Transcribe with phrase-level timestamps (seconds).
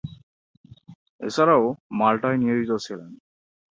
[1.21, 1.63] এছাড়াও,
[1.91, 3.11] মাল্টায় নিয়োজিত ছিলেন।